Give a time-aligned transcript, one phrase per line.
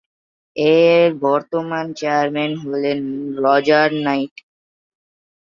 [0.55, 2.99] এর বর্তমান চেয়ারম্যান হলেন
[3.37, 4.35] রজার নাইট।